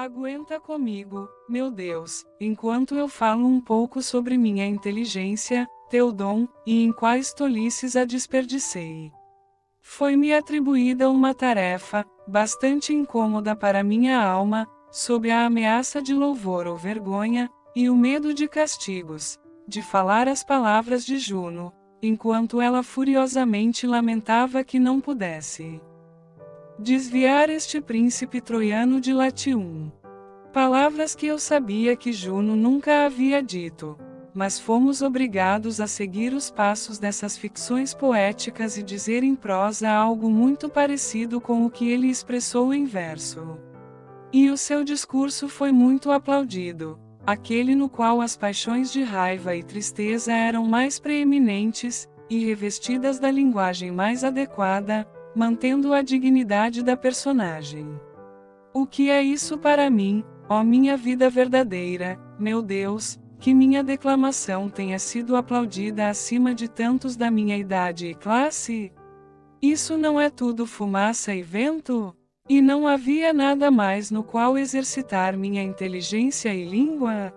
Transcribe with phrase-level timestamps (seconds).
[0.00, 6.84] Aguenta comigo, meu Deus, enquanto eu falo um pouco sobre minha inteligência, teu dom, e
[6.84, 9.10] em quais tolices a desperdicei.
[9.82, 16.76] Foi-me atribuída uma tarefa, bastante incômoda para minha alma, sob a ameaça de louvor ou
[16.76, 19.36] vergonha, e o medo de castigos,
[19.66, 25.80] de falar as palavras de Juno, enquanto ela furiosamente lamentava que não pudesse
[26.78, 29.90] desviar este príncipe troiano de Latium.
[30.52, 33.98] Palavras que eu sabia que Juno nunca havia dito,
[34.32, 40.30] mas fomos obrigados a seguir os passos dessas ficções poéticas e dizer em prosa algo
[40.30, 43.58] muito parecido com o que ele expressou em verso.
[44.32, 49.64] E o seu discurso foi muito aplaudido, aquele no qual as paixões de raiva e
[49.64, 57.88] tristeza eram mais preeminentes, e revestidas da linguagem mais adequada, mantendo a dignidade da personagem.
[58.74, 64.68] O que é isso para mim, ó minha vida verdadeira, meu Deus, que minha declamação
[64.68, 68.92] tenha sido aplaudida acima de tantos da minha idade e classe?
[69.62, 72.12] Isso não é tudo fumaça e vento?
[72.48, 77.32] E não havia nada mais no qual exercitar minha inteligência e língua?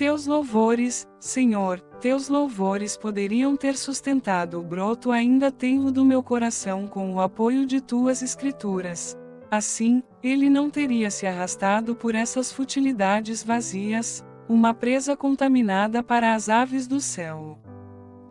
[0.00, 6.86] Teus louvores, Senhor, teus louvores poderiam ter sustentado o broto ainda tenro do meu coração
[6.86, 9.14] com o apoio de tuas escrituras.
[9.50, 16.48] Assim, ele não teria se arrastado por essas futilidades vazias, uma presa contaminada para as
[16.48, 17.58] aves do céu.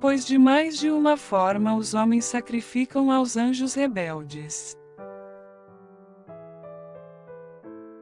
[0.02, 4.76] Pois de mais de uma forma os homens sacrificam aos anjos rebeldes.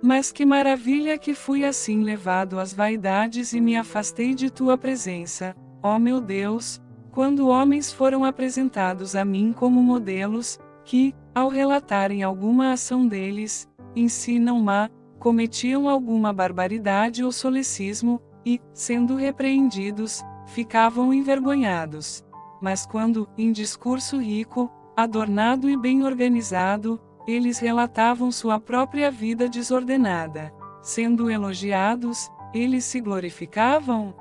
[0.02, 5.56] Mas que maravilha que fui assim levado às vaidades e me afastei de tua presença,
[5.82, 6.82] ó meu Deus,
[7.12, 14.08] quando homens foram apresentados a mim como modelos, que, ao relatarem alguma ação deles, em
[14.08, 22.24] si não má, cometiam alguma barbaridade ou solecismo, e, sendo repreendidos, ficavam envergonhados.
[22.62, 30.54] Mas quando, em discurso rico, adornado e bem organizado, eles relatavam sua própria vida desordenada.
[30.82, 34.16] Sendo elogiados, eles se glorificavam?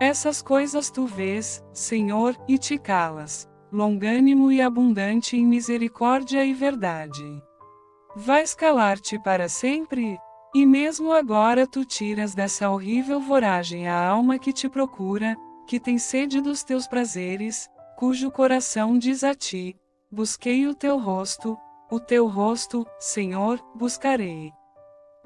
[0.00, 7.22] Essas coisas tu vês, Senhor, e te calas, longânimo e abundante em misericórdia e verdade.
[8.16, 10.18] Vais calar-te para sempre?
[10.54, 15.36] E mesmo agora tu tiras dessa horrível voragem a alma que te procura,
[15.66, 19.76] que tem sede dos teus prazeres, cujo coração diz a ti:
[20.10, 21.56] Busquei o teu rosto,
[21.90, 24.52] o teu rosto, Senhor, buscarei.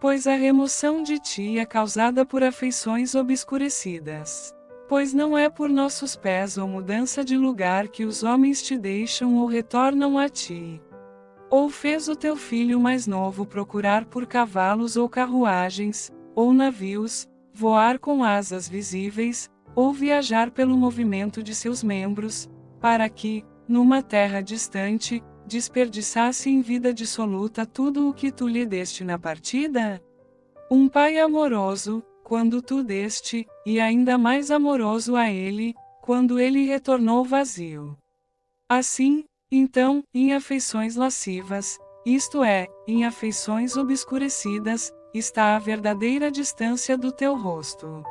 [0.01, 4.55] Pois a remoção de ti é causada por afeições obscurecidas.
[4.89, 9.37] Pois não é por nossos pés ou mudança de lugar que os homens te deixam
[9.37, 10.81] ou retornam a ti.
[11.51, 17.99] Ou fez o teu filho mais novo procurar por cavalos ou carruagens, ou navios, voar
[17.99, 22.49] com asas visíveis, ou viajar pelo movimento de seus membros,
[22.81, 29.05] para que, numa terra distante, desperdiçasse em vida dissoluta tudo o que tu lhe deste
[29.05, 30.03] na partida?
[30.71, 37.25] Um pai amoroso, quando tu deste, e ainda mais amoroso a ele, quando ele retornou
[37.25, 37.97] vazio.
[38.69, 47.13] Assim, então, em afeições lascivas, isto é, em afeições obscurecidas, está a verdadeira distância do
[47.13, 48.03] teu rosto.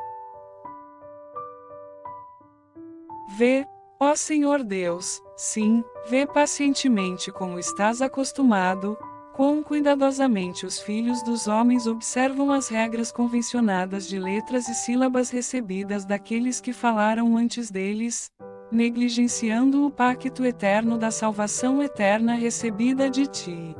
[3.36, 3.66] Vê,
[4.00, 8.98] Ó Senhor Deus, sim, vê pacientemente como estás acostumado,
[9.32, 16.04] quão cuidadosamente os filhos dos homens observam as regras convencionadas de letras e sílabas recebidas
[16.04, 18.30] daqueles que falaram antes deles,
[18.70, 23.76] negligenciando o pacto eterno da salvação eterna recebida de ti.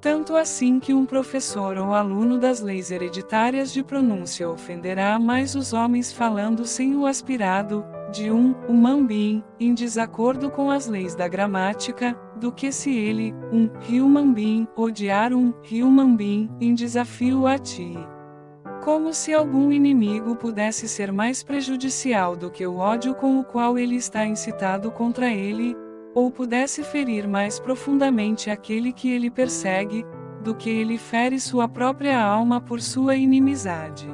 [0.00, 5.72] Tanto assim que um professor ou aluno das leis hereditárias de pronúncia ofenderá mais os
[5.72, 9.06] homens falando sem o aspirado, de um human
[9.60, 15.32] em desacordo com as leis da gramática, do que se ele, um human being, odiar
[15.32, 17.94] um human being, em desafio a ti.
[18.84, 23.78] Como se algum inimigo pudesse ser mais prejudicial do que o ódio com o qual
[23.78, 25.76] ele está incitado contra ele,
[26.14, 30.04] ou pudesse ferir mais profundamente aquele que ele persegue,
[30.42, 34.08] do que ele fere sua própria alma por sua inimizade.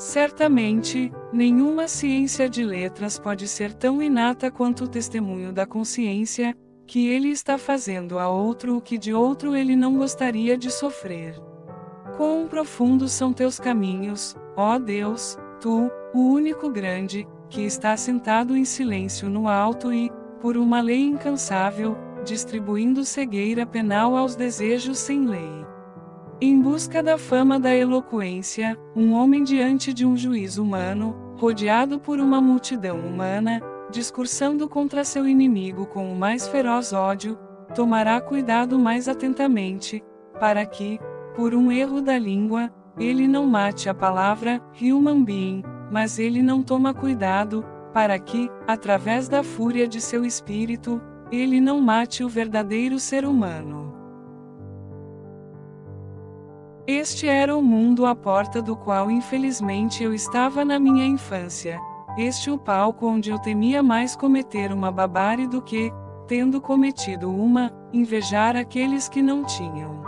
[0.00, 6.56] Certamente, nenhuma ciência de letras pode ser tão inata quanto o testemunho da consciência,
[6.86, 11.34] que ele está fazendo a outro o que de outro ele não gostaria de sofrer.
[12.16, 18.64] Quão profundos são teus caminhos, ó Deus, tu, o único grande, que está sentado em
[18.64, 20.10] silêncio no alto e,
[20.40, 21.94] por uma lei incansável,
[22.24, 25.69] distribuindo cegueira penal aos desejos sem lei.
[26.42, 32.18] Em busca da fama da eloquência, um homem diante de um juiz humano, rodeado por
[32.18, 33.60] uma multidão humana,
[33.90, 37.38] discursando contra seu inimigo com o mais feroz ódio,
[37.74, 40.02] tomará cuidado mais atentamente,
[40.38, 40.98] para que,
[41.36, 46.62] por um erro da língua, ele não mate a palavra human being, mas ele não
[46.62, 52.98] toma cuidado, para que, através da fúria de seu espírito, ele não mate o verdadeiro
[52.98, 53.89] ser humano.
[56.92, 61.78] Este era o mundo à porta do qual infelizmente eu estava na minha infância.
[62.18, 65.92] Este o palco onde eu temia mais cometer uma babare do que,
[66.26, 70.02] tendo cometido uma, invejar aqueles que não tinham.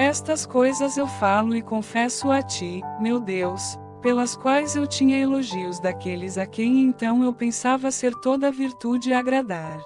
[0.00, 5.78] Estas coisas eu falo e confesso a ti, meu Deus, pelas quais eu tinha elogios
[5.78, 9.80] daqueles a quem então eu pensava ser toda virtude agradar.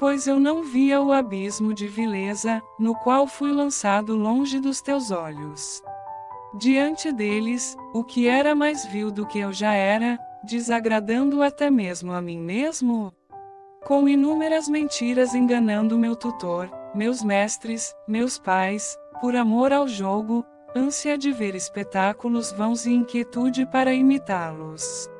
[0.00, 5.10] Pois eu não via o abismo de vileza, no qual fui lançado longe dos teus
[5.10, 5.82] olhos.
[6.54, 12.12] Diante deles, o que era mais vil do que eu já era, desagradando até mesmo
[12.12, 13.12] a mim mesmo?
[13.84, 21.18] Com inúmeras mentiras enganando meu tutor, meus mestres, meus pais, por amor ao jogo, ânsia
[21.18, 25.10] de ver espetáculos vãos e inquietude para imitá-los.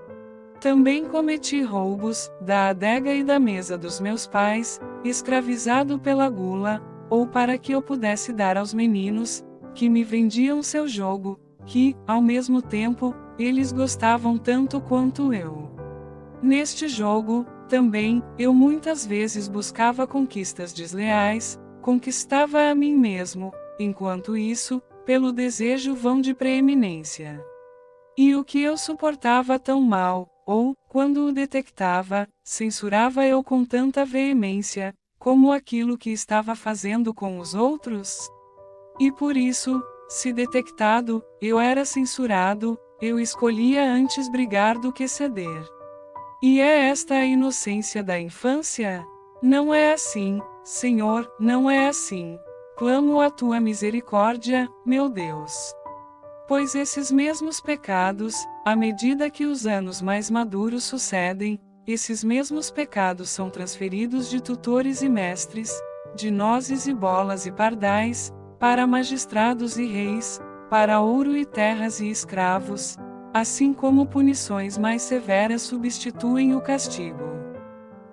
[0.60, 7.26] Também cometi roubos, da adega e da mesa dos meus pais, escravizado pela gula, ou
[7.26, 9.42] para que eu pudesse dar aos meninos,
[9.74, 15.70] que me vendiam seu jogo, que, ao mesmo tempo, eles gostavam tanto quanto eu.
[16.42, 24.82] Neste jogo, também, eu muitas vezes buscava conquistas desleais, conquistava a mim mesmo, enquanto isso,
[25.06, 27.42] pelo desejo vão de preeminência.
[28.18, 34.04] E o que eu suportava tão mal, ou, quando o detectava, censurava eu com tanta
[34.04, 38.28] veemência, como aquilo que estava fazendo com os outros?
[38.98, 45.64] E por isso, se detectado, eu era censurado, eu escolhia antes brigar do que ceder.
[46.42, 49.06] E é esta a inocência da infância?
[49.40, 52.36] Não é assim, Senhor, não é assim.
[52.76, 55.72] Clamo a tua misericórdia, meu Deus.
[56.50, 63.30] Pois esses mesmos pecados, à medida que os anos mais maduros sucedem, esses mesmos pecados
[63.30, 65.72] são transferidos de tutores e mestres,
[66.16, 72.10] de nozes e bolas e pardais, para magistrados e reis, para ouro e terras e
[72.10, 72.96] escravos,
[73.32, 77.30] assim como punições mais severas substituem o castigo.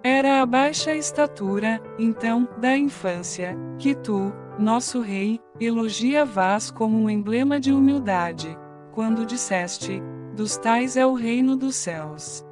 [0.04, 7.10] Era a baixa estatura, então, da infância, que tu, nosso rei, elogia Vaz como um
[7.10, 8.58] emblema de humildade,
[8.92, 10.02] quando disseste:
[10.36, 12.46] dos tais é o reino dos céus.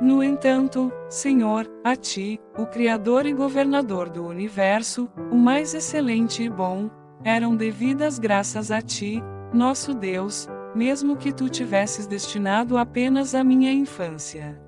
[0.00, 6.48] No entanto, Senhor, a ti, o Criador e Governador do universo, o mais excelente e
[6.48, 6.88] bom,
[7.24, 9.20] eram devidas graças a ti,
[9.52, 14.60] nosso Deus, mesmo que tu tivesses destinado apenas a minha infância.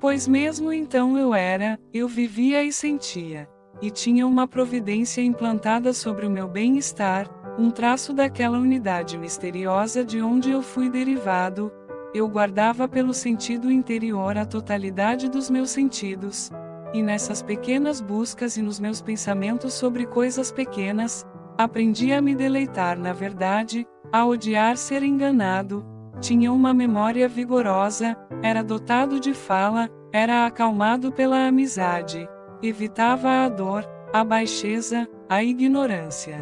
[0.00, 3.48] Pois mesmo então eu era, eu vivia e sentia
[3.80, 7.28] e tinha uma providência implantada sobre o meu bem-estar,
[7.58, 11.72] um traço daquela unidade misteriosa de onde eu fui derivado,
[12.14, 16.50] eu guardava pelo sentido interior a totalidade dos meus sentidos,
[16.92, 21.26] e nessas pequenas buscas e nos meus pensamentos sobre coisas pequenas,
[21.58, 25.84] aprendi a me deleitar na verdade, a odiar ser enganado,
[26.20, 32.28] tinha uma memória vigorosa, era dotado de fala, era acalmado pela amizade
[32.66, 36.38] evitava a dor, a baixeza, a ignorância.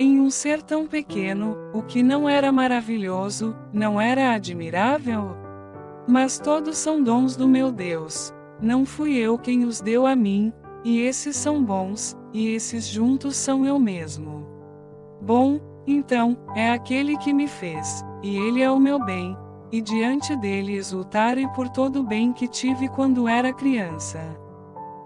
[0.00, 5.36] Em um ser tão pequeno, o que não era maravilhoso, não era admirável?
[6.06, 8.32] Mas todos são dons do meu Deus.
[8.60, 10.52] Não fui eu quem os deu a mim,
[10.84, 14.46] e esses são bons, e esses juntos são eu mesmo.
[15.20, 19.36] Bom, então, é aquele que me fez, e ele é o meu bem,
[19.70, 24.20] e diante dele exultarei por todo o bem que tive quando era criança.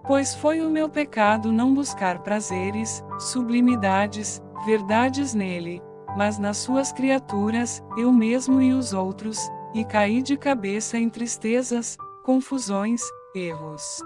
[0.05, 5.81] Pois foi o meu pecado não buscar prazeres, sublimidades, verdades nele,
[6.17, 9.39] mas nas suas criaturas, eu mesmo e os outros,
[9.73, 13.03] e caí de cabeça em tristezas, confusões,
[13.35, 14.03] erros.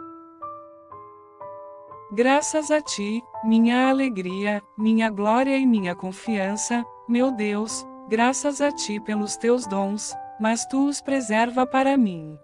[2.13, 9.01] Graças a ti, minha alegria, minha glória e minha confiança, meu Deus, graças a ti
[9.01, 12.39] pelos teus dons, mas tu os preserva para mim.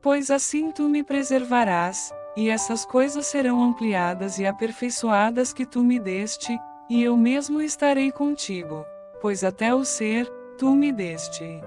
[0.00, 5.98] Pois assim tu me preservarás, e essas coisas serão ampliadas e aperfeiçoadas que tu me
[5.98, 6.56] deste,
[6.88, 8.84] e eu mesmo estarei contigo,
[9.20, 10.28] pois até o ser,
[10.58, 11.60] tu me deste.